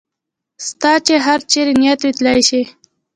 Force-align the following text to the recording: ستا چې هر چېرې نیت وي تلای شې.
ستا 0.67 0.91
چې 1.05 1.15
هر 1.25 1.39
چېرې 1.51 1.73
نیت 1.81 1.99
وي 2.03 2.11
تلای 2.17 2.41
شې. 2.49 2.61